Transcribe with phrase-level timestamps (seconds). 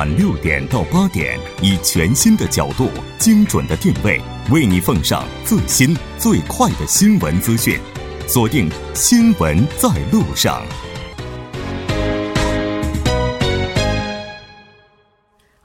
[0.00, 2.88] 晚六点到八点，以全新的角度、
[3.18, 4.18] 精准的定位，
[4.50, 7.78] 为你奉上最新最快的新闻资讯。
[8.26, 10.62] 锁定《新闻在路上》。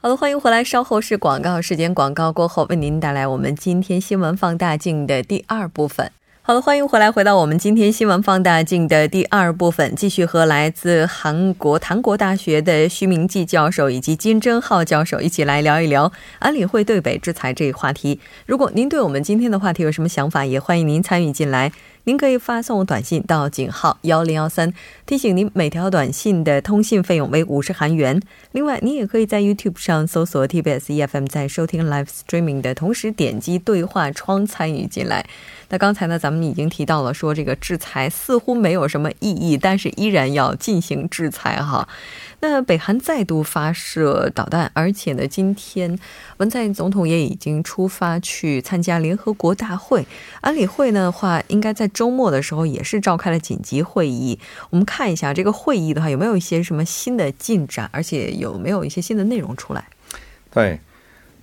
[0.02, 0.62] 好的，欢迎回来。
[0.62, 6.12] 稍后是广告时间，广告过后为您带来我们今天新闻放大镜的第二部分。
[6.48, 18.20] 好的，欢迎回来，回到我们今天新闻放大镜的第二部分，继续和来自韩国檀国大学的徐明季教授以及金正浩教授一起来聊一聊安理会对北制裁这一话题。
[18.46, 21.72] 如果您对我们今天的话题有什么想法，也欢迎您参与进来。
[22.08, 24.72] 您可以发送短信到井号幺零幺三，
[25.06, 28.22] 提醒您每条短信的通信费用为五十韩元。
[28.52, 35.26] 另外，您也可以在 YouTube 上搜索 TBS EFM，在收听 Live Streaming 的同时点击对话窗参与进来。
[35.68, 41.88] 那刚才呢，咱们已经提到了，说这个制裁似乎没有什么意义，但是依然要进行制裁哈。
[42.38, 45.98] 那北韩再度发射导弹，而且呢，今天
[46.36, 50.06] 文在寅总统也已经出发去参加联合国大会。
[50.42, 54.38] 安理会的话，应该在周末的时候也是召开了紧急会议。
[54.68, 59.88] 我们看一下这个会议的话，有没有一些什么新的进展，而且有没有一些新的内容出来？
[60.52, 60.78] 对，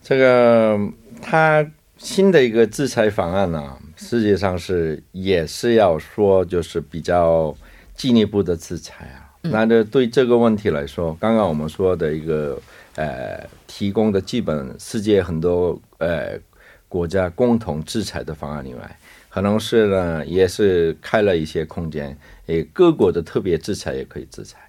[0.04, 0.80] 这个
[1.24, 1.66] 他
[1.98, 7.56] 新的一个制裁方案呢，实际上是也是要说，就是比较
[7.96, 9.34] 进一步的制裁啊。
[9.42, 12.62] 那这对这个问题来说，刚刚我们说的一个
[12.96, 16.40] 呃提供的基本世界很多呃
[16.88, 19.00] 国家共同制裁的方案以外，
[19.34, 24.60] 可能是呢也是开了一些空间，诶各国的特别制裁也可以制裁。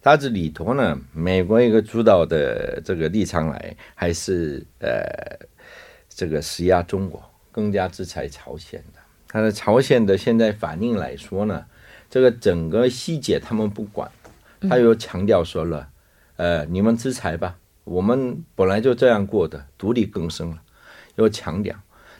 [0.00, 5.04] 但是里头呢，美国一个主导的这个立场来，还是呃
[6.08, 9.00] 这个施压中国，更加制裁朝鲜的。
[9.30, 11.62] 但是朝鲜的现在反应来说呢，
[12.08, 14.10] 这个整个细节他们不管。
[14.70, 15.86] 他又强调说了，
[16.36, 20.62] 呃，你们制裁吧，我们本来就这样过的，独立更生了。
[21.16, 21.76] 又强调，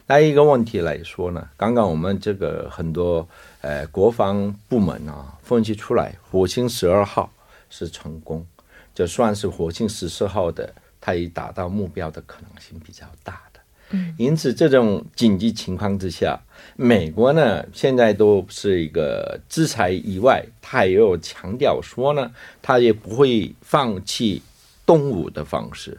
[0.07, 3.27] 那一个问题来说呢，刚刚我们这个很多
[3.63, 7.33] 呃国防部门啊分析出来，火星十二号
[7.71, 8.47] 是成功，
[8.95, 13.61] 就算是火星十四号的，它已达到目标的可能性比较大的。
[13.91, 14.15] 嗯。
[14.19, 16.39] 因此，这种紧急情况之下，
[16.77, 24.43] 美国呢现在都是一个制裁以外，他也有强调说呢，他也不会放弃
[24.85, 25.97] 东武的方式。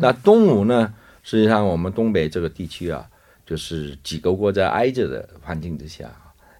[0.00, 3.06] 那东武呢，实际上我们东北这个地区啊，
[3.52, 6.10] 就是几个国家挨着的环境之下，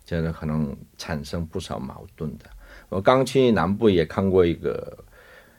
[0.05, 2.45] 真的可能产生不少矛盾的。
[2.91, 4.99] 我刚去南部也看过一个。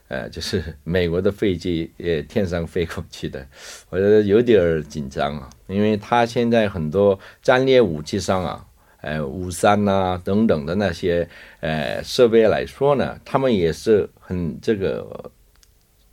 [0.10, 3.44] 呃，就是美国的飞机也天上飞过去的，
[3.90, 8.64] 我觉得有点紧张啊，因为他现在很多战略武器上啊，
[9.02, 11.28] 呃，五三呐等等的那些
[11.62, 15.32] 呃设备来说呢，他们也是很这个，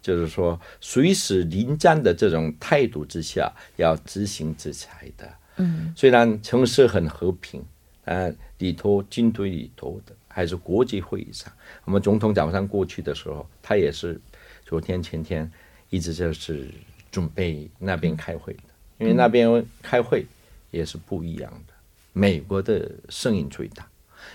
[0.00, 5.28] 就是说随时临战的这种态度之下要执行制裁的。
[5.56, 7.64] 嗯，虽然城市很和平，
[8.04, 10.14] 但里头军队里头的。
[10.32, 11.52] 还是国际会议上，
[11.84, 14.18] 我们总统早上过去的时候，他也是
[14.64, 15.50] 昨天前天
[15.88, 16.68] 一直就是
[17.10, 18.62] 准备那边开会的，
[18.98, 20.24] 因为那边开会
[20.70, 21.74] 也是不一样的。
[22.12, 23.84] 美国的声音最大，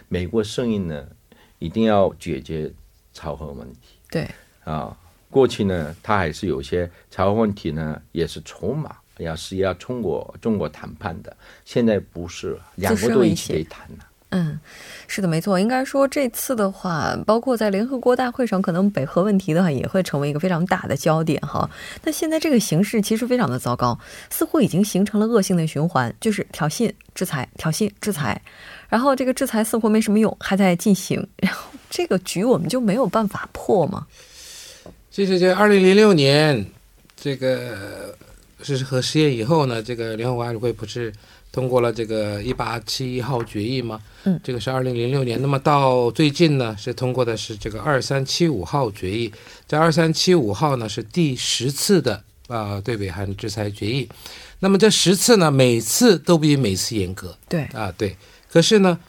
[0.10, 1.08] 美国声音呢
[1.60, 2.70] 一定要解决
[3.14, 3.96] 朝核问题。
[4.10, 4.30] 对
[4.66, 4.96] 啊，
[5.36, 11.36] 过去呢他还是有些朝核问题呢也是筹码，要是要通过中国谈判的，
[11.66, 14.08] 现在不是两国都一起得谈了。
[14.30, 14.58] 嗯，
[15.10, 15.60] 是的，没错。
[15.60, 21.70] 应该说这次的话，包括在联合国大会上，可能北核问题的话也会成为一个非常大的焦点哈。
[22.02, 28.42] 但现在这个形势其实非常的糟糕，似乎已经形成了恶性的循环，就是挑衅、制裁、挑衅、制裁，
[28.88, 34.08] 然后这个制裁似乎没什么用，还在进行，然后这个局我们就没有办法破吗？
[35.16, 36.66] 其实，在二零零六年
[37.16, 38.14] 这个
[38.62, 41.14] 是核试验以后呢，这个联合国安理会不是。
[41.54, 44.02] 通过了这个一八七一号决议吗？
[44.26, 45.42] 嗯，这个是二零零六年。
[45.42, 49.32] 那么到最近呢，是通过的是这个二三七五号决议。
[49.66, 54.10] 这二三七五号呢，是第十次的啊对北韩制裁决议。
[54.60, 57.34] 那么这十次呢，每次都比每次严格。
[57.48, 58.14] 对啊，对。
[58.50, 59.00] 可是呢，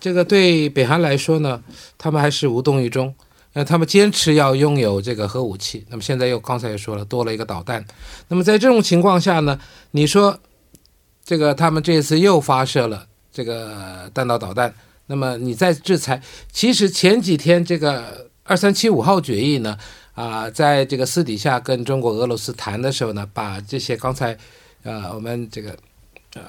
[0.00, 1.60] 这个对北韩来说呢，
[1.98, 3.12] 他们还是无动于衷。
[3.58, 5.84] 那他们坚持要拥有这个核武器。
[5.90, 7.84] 那么现在又刚才也说了，多了一个导弹。
[8.28, 9.58] 那么在这种情况下呢，
[9.90, 10.38] 你说？
[11.24, 14.74] 这个他们这次又发射了这个弹道导弹，
[15.08, 19.76] 那么你再制裁，其实前几天这个二三七五号决议呢，
[20.14, 24.34] 啊，在这个私底下跟中国、俄罗斯谈的时候呢，把这些刚才，
[24.84, 25.76] 呃，我们这个，
[26.32, 26.40] 呃，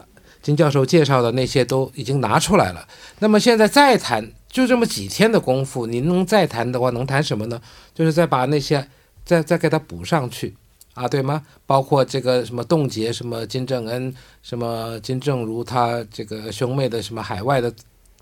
[0.42, 2.88] 金教授介绍的那些都已经拿出来了。
[3.20, 7.62] 那么现在再谈，就这么几天的功夫，您能再谈的话，能谈什么呢？
[7.94, 8.88] 就是再把那些
[9.24, 10.56] 再再给他补上去
[10.96, 11.46] 啊，对吗？
[11.68, 17.69] 包括这个什么冻结什么金正恩、什么金正如他这个兄妹的什么海外的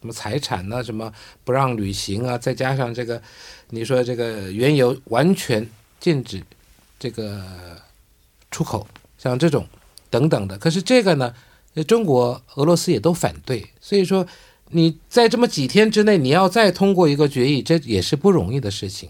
[0.02, 0.84] 什么财产呢？
[0.84, 1.12] 什么
[1.44, 2.38] 不让旅行啊？
[2.38, 3.22] 再加上这个，
[3.70, 5.68] 你说这个原油完全
[6.00, 6.44] 禁止
[7.00, 7.42] 这个
[8.52, 8.86] 出口，
[9.18, 9.66] 像这种
[10.10, 10.58] 等等的。
[10.58, 11.34] 可是这个呢，
[11.88, 14.28] 中国、俄罗斯也都反对，所以说
[14.70, 19.10] 你在这么几天之内，你要再通过一个决议，这也是不容易的事情。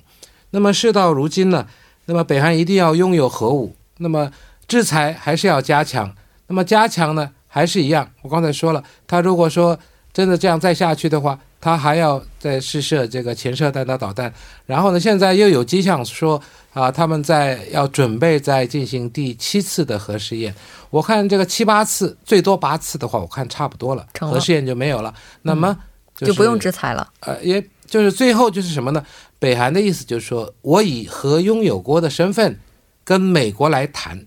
[0.52, 1.68] 那么事到如今呢，
[2.06, 4.32] 那么北韩一定要拥有核武，那么
[4.68, 6.16] 制裁还是要加强。
[6.48, 9.78] 那么加强呢，还是一样，我刚才说了，他如果说
[10.14, 14.34] 真的这样再下去的话，他还要再试射这个潜射弹道导弹。
[14.66, 16.42] 然后呢，现在又有迹象说
[16.74, 20.54] 啊，他们在要准备再进行第七次的核试验。
[20.90, 25.14] 我看这个七八次，最多八次的话，我看差不多了，了核试验就没有了。
[25.42, 25.78] 那么
[26.16, 27.12] 就不用制裁了。
[27.22, 29.06] 呃，也就是最后就是什么呢？
[29.40, 32.60] 北韩的意思就是说，我以核拥有国的身份
[33.04, 34.26] 跟美国来谈，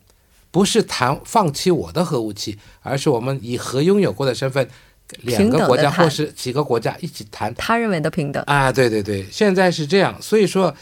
[0.50, 4.68] 不是谈放弃我的核武器，而是我们以核拥有国的身份，
[5.22, 7.54] 两个国家或是几个国家一起谈。
[7.54, 10.74] 他认为的平等，啊，对对对，现在是这样，所以说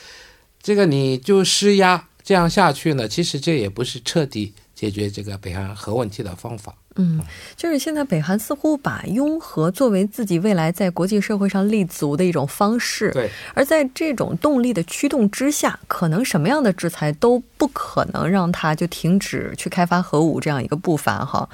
[0.62, 6.74] 这个你就施压这样下去呢，其实这也不是彻底解决这个北韩核问题的方法。
[7.00, 7.20] 嗯，
[7.56, 21.48] 就是现在北韩似乎把拥核作为自己未来在国际社会上立足的一种方式，对，而在这种动力的驱动之下，可能什么样的制裁都不可能让他就停止去开发核武这样一个步伐哈。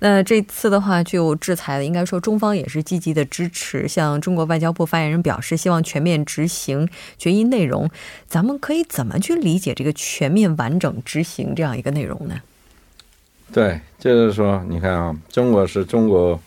[0.00, 3.86] 那这次的话，就制裁了，应该说中方也是积极的支持。
[3.86, 7.88] 像中国外交部发言人表示，希望全面执行决议内容。
[8.26, 12.40] 咱们可以怎么去理解这个全面完整执行这样一个内容呢？
[13.52, 16.40] 对，就是说，你看啊，中国是中国，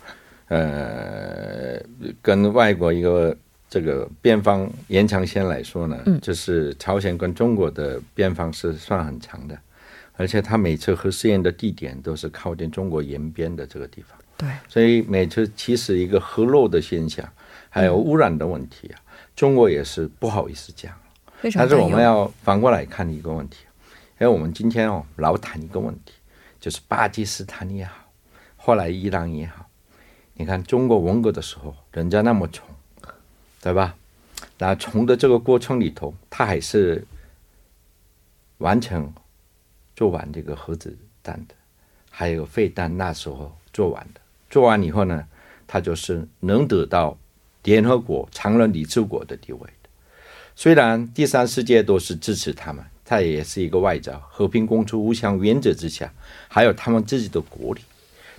[0.47, 1.79] 呃，
[2.21, 3.35] 跟外国一个
[3.69, 9.57] 这个边防延长线来说呢，嗯就是朝鲜跟中国的边防是算很长的，
[10.15, 17.27] 而且他每次核试验的地点都是靠近中国沿边的这个地方，对，所以每次其实一个核漏的现象，
[17.69, 19.01] 还有污染的问题啊，
[19.35, 20.93] 中国也是不好意思讲。
[21.53, 23.65] 但是我们要反过来看一个问题，
[24.19, 26.13] 因为我们今天哦老谈一个问题，
[26.59, 27.95] 就是巴基斯坦也好，
[28.55, 29.67] 后来伊朗也好，
[30.35, 32.65] 你看中国文革的时候，人家那么穷，
[33.61, 33.95] 对吧？
[34.57, 37.05] 那穷的这个过程里头，他还是
[38.59, 39.11] 完成
[39.95, 41.55] 做完这个核子弹的，
[42.09, 44.21] 还有废弹，那时候做完的。
[44.49, 45.25] 做完以后呢，
[45.65, 47.17] 他就是能得到
[47.63, 49.89] 联合国常任理事国的地位的。
[50.55, 56.13] 虽然第三世界都是支持他们，他也是一个外交和平共处、互相原则之下，
[56.47, 57.81] 还有他们自己的国力，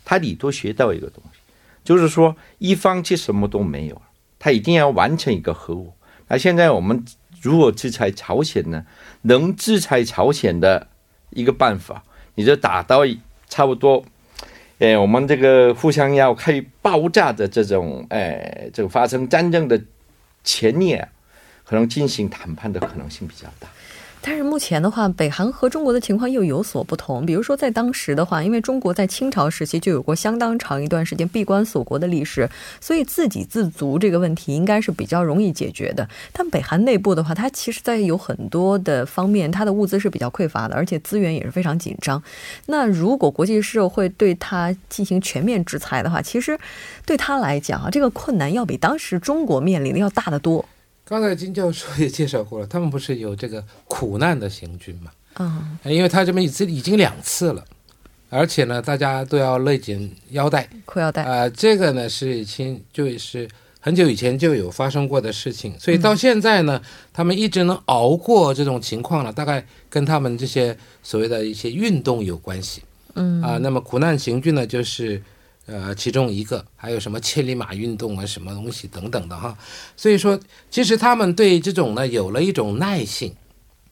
[0.05, 1.39] 他里头学到一个东西，
[1.83, 4.01] 就是说一方其实什么都没有，
[4.39, 5.93] 他一定要完成一个核武。
[6.29, 7.05] 那现在我们
[7.43, 8.87] 如何制裁朝鲜呢？
[9.23, 10.87] 能制裁朝鲜的
[11.34, 12.02] 一个办法，
[12.36, 13.00] 你就打到
[13.48, 14.04] 差不多。
[14.78, 19.81] 哎，我们这个互相要开爆炸的这种，哎，这个发生战争的
[20.42, 21.08] 前夜，
[21.64, 23.69] 可能进行谈判的可能性比较大。
[24.26, 27.27] 但是目前的话，北韩和中国的情况又有所不同。
[27.27, 32.48] 比如说，在当时的话，因为中国在清朝时期就有过相当长一段时间闭关锁国的历史，
[32.81, 36.08] 所以自给自足这个问题应该是比较容易解决的。
[36.32, 42.22] 但北韩内部的话，它其实在有很多的方面，它的物资是比较匮乏的，而且资源也是非常紧张。
[42.65, 46.58] 那如果国际社会对它进行全面制裁的话，其实
[47.05, 50.65] 对他来讲啊，这个困难要比当时中国面临的要大得多。
[51.05, 55.11] 刚才金教授也介绍过了，他们不是有这个苦难的行军嘛？
[55.39, 57.65] 嗯，因为他这边已经已经两次了，
[58.31, 60.69] 而且呢，大家都要勒紧腰带。
[60.87, 61.23] 裤腰带。
[61.25, 63.49] 啊、这个呢是已经就是
[63.81, 66.81] 很久以前就有发生过的事情，所以到现在呢，
[67.13, 72.82] 他们一直能熬过这种情况呢，大概跟他们这些所谓的一些运动有关系。
[73.17, 75.23] 嗯啊、那么苦难行军呢，就是
[75.67, 79.56] 呃其中一个，还有什么千里马运动啊，什么东西等等的哈。
[79.97, 80.39] 所以说，
[80.71, 83.35] 其实他们对这种呢有了一种耐性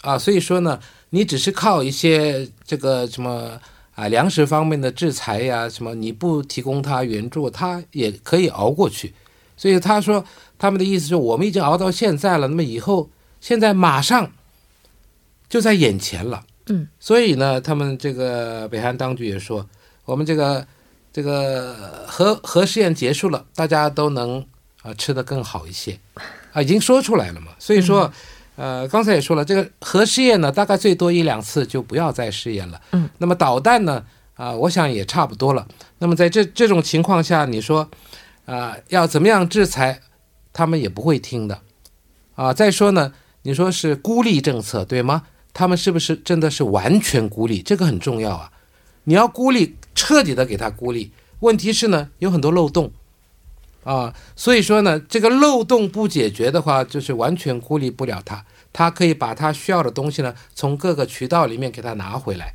[0.02, 0.78] 啊，所以说呢，
[1.10, 3.60] 你只是靠一些这个什么
[3.94, 9.14] 啊粮食方面的制裁呀，什么你不提供他援助，他也可以熬过去。
[9.56, 10.24] 所以他说
[10.58, 13.08] 他们的意思是我们已经熬到现在了，那么以后
[13.40, 14.32] 现在马上
[15.48, 16.44] 就在眼前了。
[16.66, 19.68] 嗯，所以呢，他们这个北韩当局也说，
[20.04, 20.66] 我们这个
[21.12, 24.44] 这个核核试验结束了，大家都能
[24.82, 25.98] 啊、吃得更好一些
[26.52, 27.48] 啊，已经说出来了嘛。
[27.58, 28.10] 所以说，
[28.56, 32.80] 呃，刚才也说了，这个核试验呢，大概最多一两次就不要再试验了。
[32.92, 34.04] 嗯，那么导弹呢，
[34.34, 35.66] 啊、我想也差不多了。
[35.98, 37.88] 那么在这这种情况下，你说
[38.46, 40.00] 啊、要怎么样制裁，
[40.52, 41.60] 他们也不会听的
[42.34, 42.52] 啊。
[42.52, 45.24] 再说呢，你说是孤立政策对吗？
[45.54, 47.62] 他们是不是真的是完全孤立？
[47.62, 48.50] 这个很重要啊！
[49.04, 51.12] 你要孤立，彻底的给他孤立。
[51.38, 52.90] 问题是呢，有很多漏洞
[53.84, 58.44] 啊，所以说呢，这个漏洞不解决的话，就是完全孤立不了他。
[58.72, 62.52] 他可以把他需要的东西呢，从各个渠道里面给他拿回来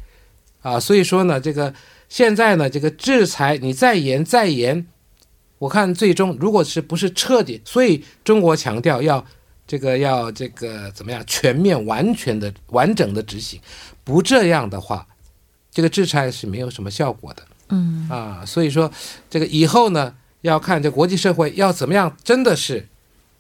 [0.62, 0.78] 啊。
[0.78, 1.74] 所以说呢，这个
[2.10, 4.86] 现在呢，这个制裁你再严再严。
[5.60, 9.26] 我看最终如果是不是彻底，所以中国强调要
[9.66, 13.60] 这个要这个怎么样全面完全的完整的执行，
[14.04, 15.08] 不这样的话，
[15.78, 17.44] 这个制裁是没有什么效果的。
[17.70, 18.92] 嗯啊，所以说
[19.30, 22.84] 这个以后呢，要看这国际社会要怎么样，真的是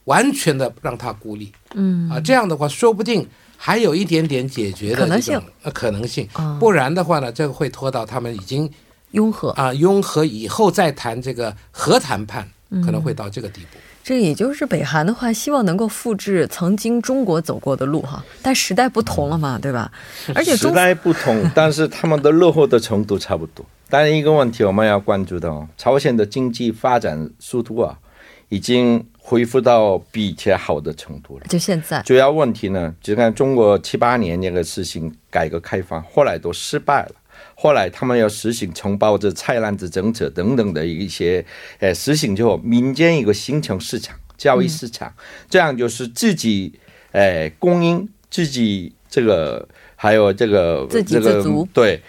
[0.03, 1.51] 完全的让他孤立。
[1.74, 3.27] 嗯啊，这样的话说不定
[3.58, 8.72] 还有一点点解决的可能性呃可能性，啊不然的话呢，这个会拖到他们已经
[9.13, 13.79] 拥核，啊拥核以后再谈这个核谈判，嗯可能会到这个地步。
[14.08, 19.92] 这也就是北韩的话，希望能够复制曾经中国走过的路哈，但时代不同了嘛，对吧？
[20.34, 23.66] 而且时代不同， 但是他们的落后的程度差不多。
[23.90, 28.00] 当然，一个问题我们要关注的哦，朝鲜的经济发展速度啊，
[28.48, 31.46] 已经恢复到比以前好的程度了。
[31.50, 37.12] 就现在，主要问题呢，就看中国七八年那个事情改革开放，后来都失败了。
[37.60, 41.44] 后来他们要实行承包制、菜篮子政策等等的一些，
[41.80, 45.12] 呃，实行之后，民间一个形成市场、交易市场，
[45.50, 46.72] 这样就是自己，
[47.14, 52.00] 呃，供应自己这个，还有这个自给这个自足对，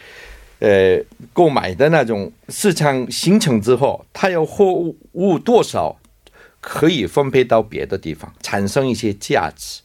[0.58, 1.02] 呃，
[1.32, 4.70] 购买的那种市场形成之后，它有货
[5.12, 5.98] 物多少
[6.60, 9.80] 可以分配到别的地方，产生一些价值。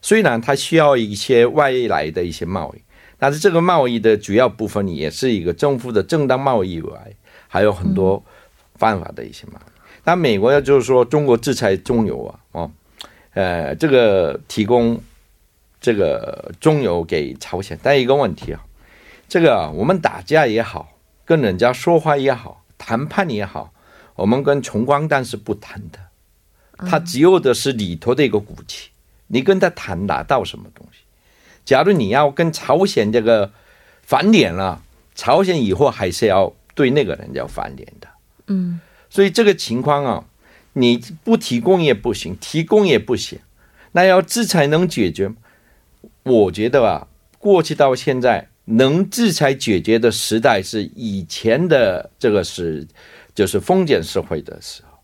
[0.00, 2.80] 虽然它需要一些外来的一些贸易，
[3.18, 7.12] 但是这个贸易的主要部分也是一个政府的正当贸易以外，
[7.48, 8.24] 还有很多
[8.76, 9.70] 犯法的一些贸易。
[10.04, 12.70] 那美国就是说，中国制裁中油啊，哦，
[13.34, 15.00] 呃，这个提供
[15.80, 18.64] 这个中油给朝鲜，但一个问题啊，
[19.28, 20.92] 这个啊我们打架也好，
[21.24, 23.72] 跟人家说话也好，谈判也好，
[24.14, 25.98] 我们跟穷光蛋是不谈的，
[26.88, 28.90] 他只有的是里头的一个骨气。
[29.26, 31.00] 你跟他谈拿到什么东西？
[31.68, 33.52] 假如你要跟朝鲜这个
[34.00, 34.82] 翻脸了，
[35.14, 38.08] 朝鲜以后还是要对那个人要翻脸的。
[38.46, 40.24] 嗯所以这个情况啊，
[40.72, 43.38] 你不提供也不行，提供也不行，
[43.92, 45.34] 那要制裁能解决吗？
[46.22, 47.06] 我觉得啊，
[47.38, 52.88] 过去到现在能制裁解决的时代是以前的这个是
[53.34, 54.98] 就是封建社会的时候，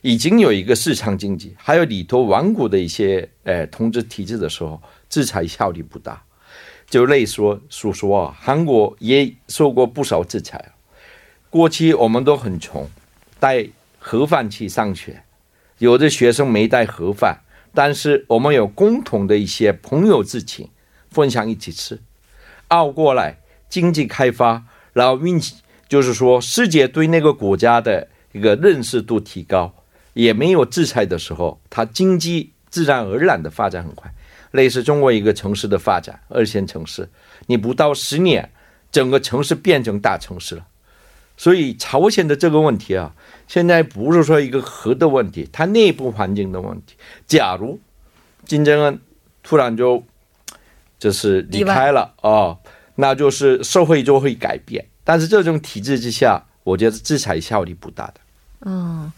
[0.00, 6.22] 已经有一个市场经济，还有里头顽固的一些呃统治体制的时候，制裁效力不大。
[6.88, 10.72] 就类说说说啊，韩国也受过不少制裁。
[11.50, 12.88] 过去我们都很穷，
[13.38, 15.22] 带盒饭去上学，
[15.78, 17.40] 有的学生没带盒饭，
[17.72, 20.68] 但是我们有共同的一些朋友之情，
[21.10, 22.00] 分享一起吃，
[22.68, 23.38] 熬过来，
[23.68, 25.56] 经济开发，然后运气
[25.88, 29.74] 就是说世界对那个国家的一个认识度提高，
[30.14, 34.12] 也没有制裁的时候，它经济自然而然的发展很快。
[34.50, 37.08] 类似中国一个城市的发展，二线城市，
[37.46, 38.50] 你不到十年，
[38.90, 40.66] 整个城市变成大城市了。
[41.36, 43.14] 所以朝鲜的这个问题啊，
[43.48, 46.96] 现在不是说一个核的问题，它内部环境的问题。
[47.26, 47.80] 假如
[48.44, 49.00] 金正恩
[49.42, 50.04] 突然就
[50.98, 52.58] 就是离开了啊、
[52.96, 54.84] 那就是社会就会改变。
[55.02, 58.14] 但是这种体制之下，我觉得制裁效力不大的。
[58.66, 59.10] 嗯。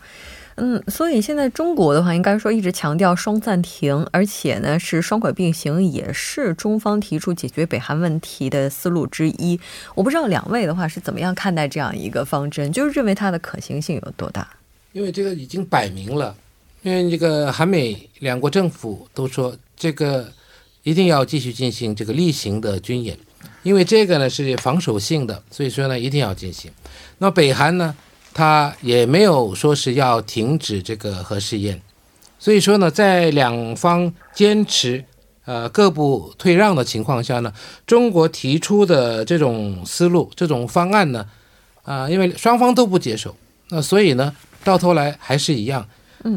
[0.57, 9.59] 嗯，所以现在中国的话，应该说一直强调双暂停，而且呢是双轨并行，也是中方提出解决北韩问题的思路之一。
[9.95, 14.47] 我不知道两位的话是怎么样看待这样一个方针，就是认为它的可行性有多大？
[14.93, 16.37] 因为这个已经摆明了，
[16.83, 20.31] 因为这个韩美两国政府都说这个
[20.83, 23.19] 一定要继续进行这个例行的军演，
[23.63, 26.71] 因为这个呢是防守性的，所以说呢一定要进行。
[27.17, 27.97] 那北韩呢？
[28.35, 31.81] 他也没有说是要停止这个核试验，
[32.39, 35.05] 所以说呢，在两方坚持
[35.45, 37.53] 呃各不退让的情况下呢，
[37.87, 41.27] 中国提出的这种思路、这种方案呢，
[41.83, 43.37] 啊、因为双方都不接受，
[43.69, 44.35] 那所以呢，
[44.65, 45.87] 到头来还是一样，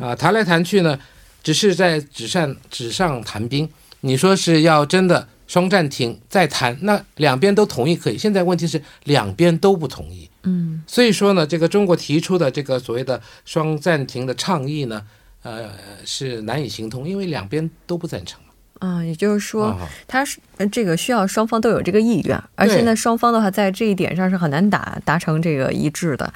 [0.02, 1.00] 啊、谈来谈去呢，
[1.44, 3.70] 只是在纸上纸上谈兵。
[4.02, 8.18] 你说是要真的双暂停再谈，那两边都同意可以。
[8.18, 10.30] 现在问题是两边都不同意。
[10.44, 15.02] 嗯所以说呢，这个中国提出的这个所谓的双暂停的倡议呢，
[15.42, 15.72] 呃，
[16.06, 18.46] 是难以行通，因为两边都不赞成嘛。
[18.80, 26.32] 啊，也就是说，啊它是呃这个需要双方都有这个意愿，而且呢，双方的话在这一点上是很难达达成这个一致的。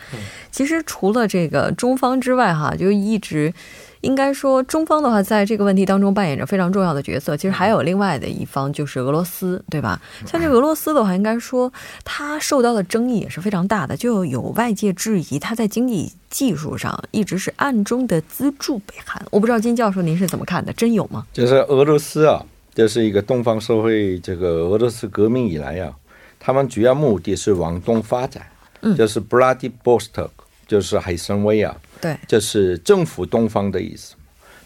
[0.50, 3.54] 其实除了这个中方之外，哈，就一直
[4.02, 7.36] 应该说中方的话，在这个问题当中扮演着非常重要的角色。
[7.36, 10.02] 其实还有另外的一方，就是俄罗斯，对吧？
[10.26, 11.72] 像这个俄罗斯的话，应该说
[12.06, 19.22] 它受到的争议也是非常大的，就有外界质疑它在经济技术上一直是暗中的资助北韩。
[19.32, 20.72] 我不知道金教授您是怎么看的？
[20.74, 21.26] 真有吗？
[21.34, 25.94] 就是俄罗斯啊，就是一个东方社会，这个俄罗斯革命以来啊，
[26.40, 28.46] 他们主要目的是往东发展，
[28.82, 30.30] 嗯就是 Vladivostok，
[30.70, 34.16] 就是海参崴啊，对，就是政府东方的意思，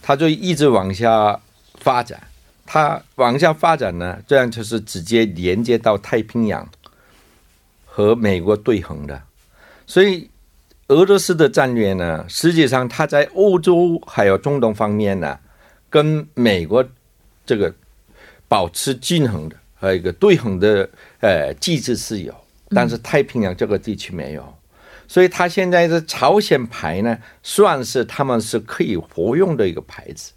[0.04, 1.40] 他就一直往下
[1.80, 2.22] 发展。
[2.66, 6.68] 它往下发展呢，这样就是直接连接到太平洋
[7.86, 9.22] 和美国对衡的，
[9.86, 10.30] 所以
[10.88, 15.38] 俄罗斯的战略呢，实际上它在欧洲还有中东方面呢，
[15.90, 16.84] 跟美国
[17.46, 17.72] 这个
[18.48, 22.34] 保持均衡的，还有一个对衡的呃机制是有，
[22.70, 24.54] 但是太平洋这个地区没有。
[25.08, 30.32] 所以它现在的朝鲜牌呢，算是他们是可以活用的一个牌子，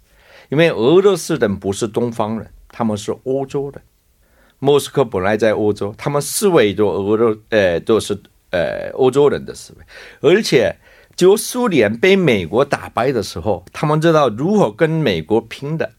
[0.49, 3.81] 因为俄罗斯人不是东方人，他们是欧洲人。
[4.59, 8.19] 莫斯科本来在欧洲，他们思维都俄罗呃都是
[8.49, 9.85] 呃欧洲人的思维，
[10.27, 10.75] 而且
[11.15, 15.91] 就苏联被美国打败的时候，他们知道如何跟美国拼的，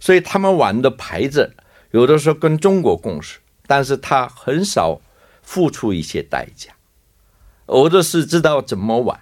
[0.00, 1.54] 所以他们玩的牌子
[1.90, 4.98] 有的时候跟中国共识，但是他很少
[5.42, 6.72] 付出一些代价。
[7.70, 9.20] 俄罗斯知道怎么玩，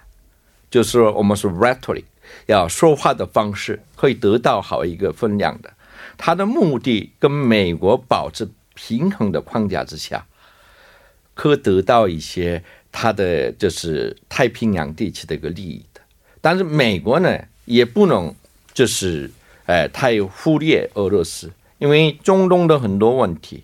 [0.71, 2.05] 就是我们说 rhetoric，
[2.47, 5.71] 要说话的方式可以得到好一个分量的。
[6.17, 10.25] 他的目的跟美国保持平衡的框架之下，
[11.35, 16.01] 可得到一些他的就是太平洋地区的一个利益的。
[16.41, 18.33] 但是美国呢，也不能
[18.73, 19.29] 就是
[19.67, 23.63] 呃太忽略俄罗斯，因为中东的很多问题，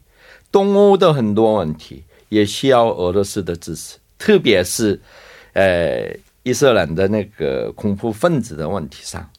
[0.51, 4.99] 东欧的很多问题也需要俄罗斯的支持，特别是
[5.54, 9.30] 呃伊斯兰的那个恐怖分子的问题上。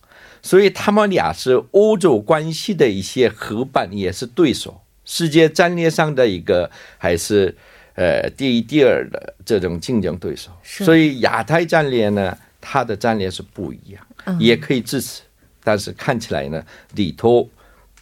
[0.43, 4.81] 所以他们俩是欧洲关系的一些合伴，也是对手。
[5.05, 7.53] 世界战略上的一个还是
[7.95, 10.51] 呃第一、第二的这种竞争对手。
[10.63, 15.23] 所以亚太战略呢，它的战略是不一样，也可以支持，
[15.65, 17.49] 但是看起来呢里头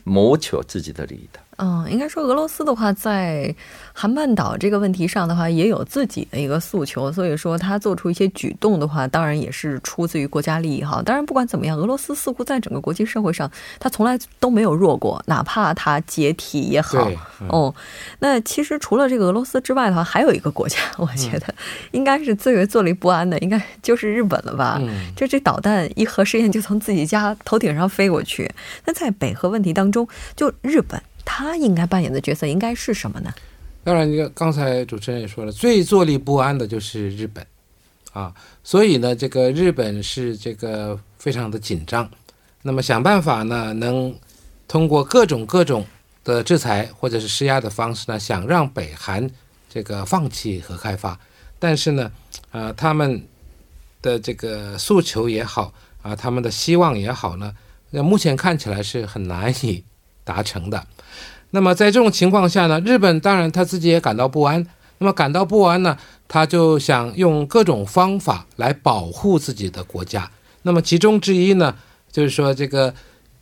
[0.02, 1.40] 谋求自己的利益的。
[1.58, 3.54] 嗯，应该说俄罗斯的话，在
[3.92, 11.00] 韩半岛这个问题上的话，也有自己的一个诉求，所以说他做出一些举动的话，当然也是出自于国家利益哈。
[11.04, 17.08] 当然，不管怎么样，俄罗斯似乎在整个国际社会上，他从来都没有弱过，哪怕他解体也好。
[17.40, 17.74] 嗯、哦，
[18.18, 21.54] 那其实除了这个俄罗斯之外的话，还有一个国家，我觉得
[21.92, 24.78] 应该是最为坐立不安的，应该就是日本了吧？
[24.80, 28.50] 嗯，就这导弹一核试验就从自己家头顶上飞过去。
[28.84, 31.00] 那在北核问题当中，就日本。
[31.36, 33.34] 他应该扮演的角色应该是什么呢？
[33.82, 37.44] 当然，刚才主持人也说了，最坐立不安的就是日本，
[38.12, 42.08] 啊，所以呢，这个日本是这个非常的紧张，
[42.62, 44.16] 那么想办法呢，能
[44.68, 45.84] 通过各种各种
[46.22, 49.28] 的制裁或者是施压的方式呢，想让北韩
[49.68, 51.18] 这个放弃核开发，
[51.58, 52.12] 但是呢，
[52.52, 53.20] 啊，他们
[54.00, 57.52] 的这个诉求也好，啊，他们的希望也好呢，
[57.90, 59.82] 那目前看起来是很难以
[60.22, 60.86] 达成的。
[61.54, 64.66] 那么在这种情况下呢，日本当然他自己也感到不安。
[64.98, 70.28] 那么感到不安呢，他就想用各种方法来保护自己的国家。
[70.62, 71.76] 那么其中之一呢，
[72.10, 72.92] 就是说这个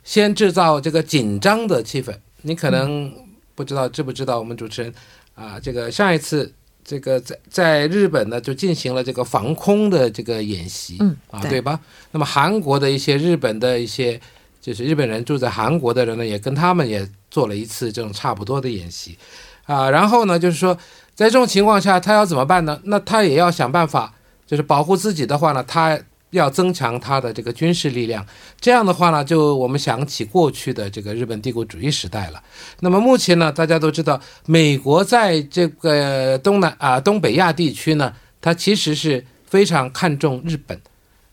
[0.05, 2.15] 先制造这个紧张的气氛。
[2.43, 3.11] 你可能
[3.55, 4.93] 不知道知不知道，我们主持人
[5.35, 6.53] 啊，这个上一次
[6.85, 11.81] 这个在在日本呢就进行了这个防空的这个演习，嗯，啊，对吧？
[12.11, 14.21] 那么韩国的一些日本的一些。
[14.61, 19.17] 就是日本人住在韩国的人呢，也跟他们也做了一次这种差不多的演习，
[19.65, 20.77] 啊，然后呢，就是说
[21.15, 22.79] 在这种情况下，他要怎么办呢？
[22.85, 24.13] 那他也要想办法，
[24.47, 28.27] 就是保护自己的话呢，他要增强他的这个军事力量。
[28.61, 32.43] 这样的话呢，就我们想起过去的这个日本帝国主义时代了。
[32.81, 40.79] 那么目前呢，大家都知道，美国在这个东南啊东北亚地区呢，它其实是非常看重日本。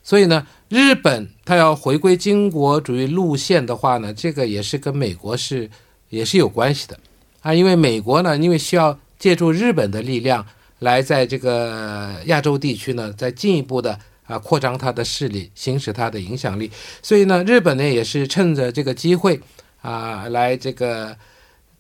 [0.02, 5.70] 所以呢，日本它要回归军国主义路线的话呢，这个也是跟美国是
[6.10, 7.00] 也是有关系的
[7.42, 7.54] 啊。
[7.54, 10.46] 因为美国呢，因为需要借助日本的力量
[10.80, 16.72] 来在这个亚洲地区呢，再进一步的啊扩张它的势力，行使它的影响力。
[17.02, 19.40] 所以呢，日本呢也是趁着这个机会
[19.82, 21.16] 啊，来这个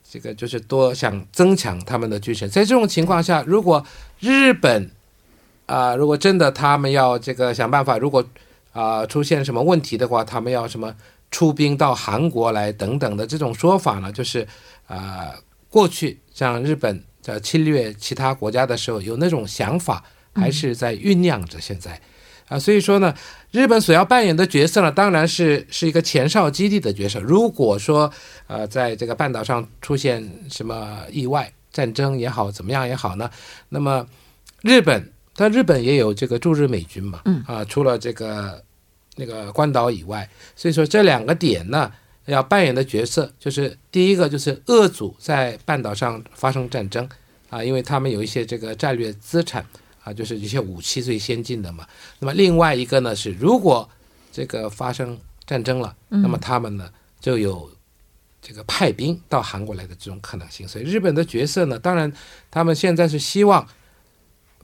[0.10, 2.50] 这个就是多想增强他们的军事。
[2.50, 3.86] 在这种情况下，如果
[4.20, 4.90] 日本
[5.66, 8.26] 啊，如果真的他们要这个想办法，如果
[8.74, 10.94] 啊出现什么问题的话，他们要什么
[11.32, 14.12] 出兵到韩国来等等的这种说法呢？
[14.12, 14.48] 就是
[14.88, 15.34] 啊，
[15.70, 21.60] 过去像日本在侵略其他国家的时候有那种想法，还是在酝酿着。
[21.60, 22.00] 现在
[22.48, 23.14] 啊，所以说呢，
[23.52, 27.20] 日本所要扮演的角色呢，当然是是一个前哨基地的角色。
[27.20, 28.12] 如果说
[28.48, 33.30] 呃，在这个半岛上出现什么意外、战争也好，怎么样也好呢，
[33.70, 34.04] 那么
[34.64, 38.64] 日本，但日本也有这个驻日美军嘛，嗯啊，除了这个
[39.20, 41.92] 那个关岛以外，所以说这两个点呢，
[42.26, 47.08] 要扮演的角色就是第一个就是遏阻在半岛上发生战争
[47.50, 49.66] 啊，因为他们有一些这个战略资产。
[50.02, 51.86] 啊，就是一些武器最先进的嘛。
[52.20, 53.88] 那么另外一个呢是，如果
[54.32, 57.70] 这个发生战争了，那么他们呢就有
[58.42, 60.66] 这个派兵到韩国来的这种可能性。
[60.66, 62.10] 所以日本的角色呢，当然
[62.50, 63.68] 他们现在是希望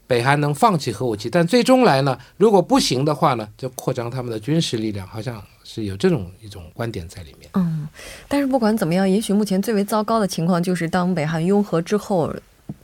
[0.08, 7.50] 北韩能放弃核武器，但最终来呢，如果不行的话呢，就扩张他们的军事力量，好像是有这种一种观点在里面。
[7.54, 7.88] 嗯，
[8.28, 12.34] 但是不管怎么样，也许目前最为糟糕的情况就是当北韩拥核之后。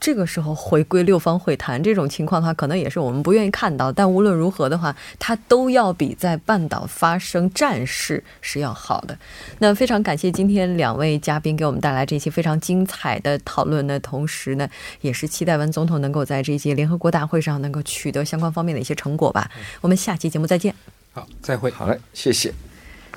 [0.00, 3.92] 这个时候回归六方会谈这种情况的话，可能也是我们不愿意看到。
[3.92, 9.16] 但无论如何的话，它都要比在半岛发生战事是要好的。
[9.58, 14.68] 那非常感谢今天两位嘉宾给我们带来这期非常精彩的讨论的同时呢，
[15.02, 19.50] 也是期待文总统能够在这届联合国大会上能够取得相关方面的一些成果吧。
[19.80, 20.74] 我们下期节目再见。
[21.12, 21.70] 好，再会。
[21.70, 22.52] 好嘞，谢谢。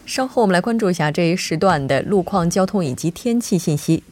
[0.06, 4.04] 稍后我们来关注一下这一时段的路况、交通以及天气信息。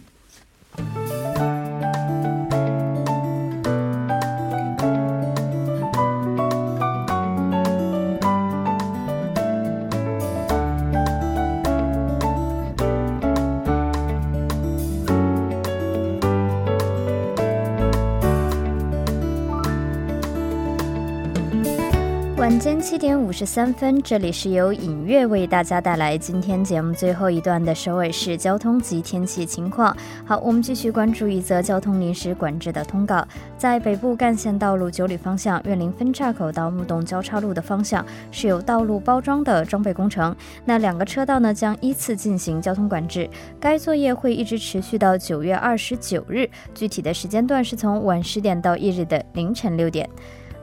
[22.63, 29.93] 间七点五十三分，这里是由影月为大家带来今天节目最后一段的首尔市交通及天气情况。
[30.26, 50.10] 好，我们继续关注一则交通临时管制的通告，在北部干线道路九里方向苑林分岔口到木洞交叉路的方向是有道路包装的装备工程，那两个车道呢将依次进行交通管制，该作业会一直持续到九月二十九日，具体的时间段是从晚十点到翌日的凌晨六点。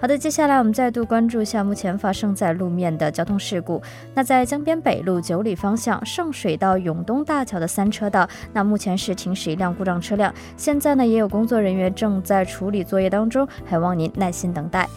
[0.00, 3.82] 好的，接下来我们再度关注一下目前发生在路面的交通事故。
[4.14, 14.88] 那在江边北路九里方向上水到永东大桥的三车道，那目前是停驶一辆故障车辆，现在呢也有工作人员正在处理作业当中，还望您耐心等待。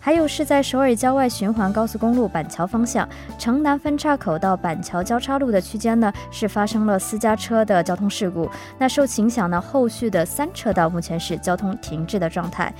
[0.00, 3.06] 还有是在首尔郊外循环高速公路板桥方向
[3.38, 8.48] 城南分岔口到板桥交叉路的区间呢，是发生了私家车的交通事故。
[8.78, 12.72] 那受影响呢，后续的三车道目前是交通停滞的状态。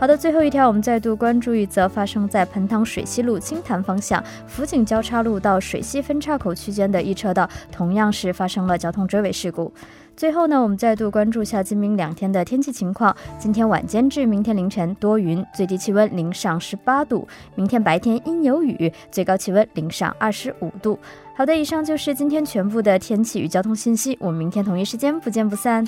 [0.00, 9.70] 好的，最后一条，我们再度关注一则发生在盆塘水西路青潭方向福井交叉路到水西分岔口区间的一车道，同样是发生了交通追尾事故。
[10.16, 13.14] 最后呢，我们再度关注下今明两天的天气情况。
[13.38, 20.98] 今天晚间至明天凌晨多云，最低气温零上十八度；明天白天阴有雨，最高气温零上二十五度。
[21.36, 25.86] 好的，以上就是今天全部的天气与交通信息，我们明天同一时间不见不散。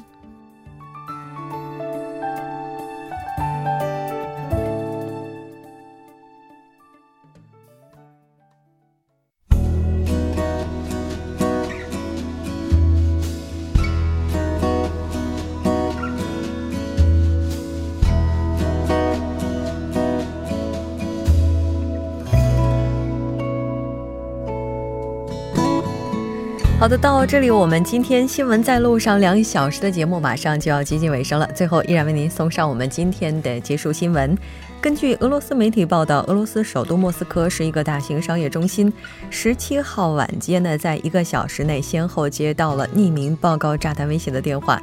[26.83, 31.49] 好的，到这里我们今天新闻在路上两小时的节目马上就要接近尾声了。
[31.55, 34.37] 最后，依然为您送上我们今天的结束新闻。
[34.81, 38.93] 根据俄罗斯媒体报道，俄罗斯首都莫斯科是一个大型商业中心。
[39.31, 44.83] 十七号晚间呢，在一个小时内先后接到了匿名报告炸弹威胁的电话。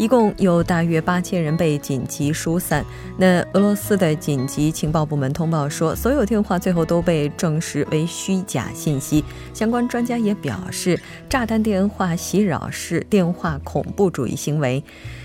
[0.00, 2.82] 一共有大约八千人被紧急疏散。
[3.18, 9.22] 那俄罗斯的紧急情报部门通报说，所有电话最后都被证实为虚假信息。
[9.52, 14.82] 相关专家也表示，炸弹电话袭扰是电话恐怖主义行为。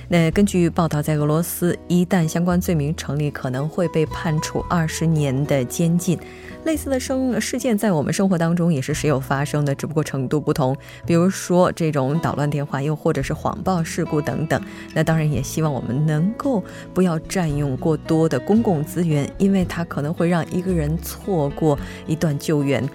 [0.09, 6.19] 那根据报道，在俄罗斯，一旦相关罪名成立，可能会被判处二十年的监禁。
[6.65, 10.75] 类似的生事件在我们生活当中也是时有发生的，只不过程度不同。
[11.05, 14.61] 比如说这种捣乱电话，又或者是谎报事故等等。
[14.93, 22.87] 那当然也希望我们能够不要占用过多的公共资源，因为它可能会让一个人错过一段救援。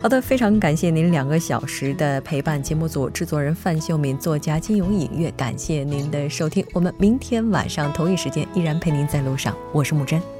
[0.00, 2.62] 好的，非常感谢您两个小时的陪伴。
[2.62, 6.64] 节目组制作人范秀敏，作家金勇影月，感谢您的收听。
[6.72, 10.37] 我们明天晚上同一时间依然陪您在路上，我是木真。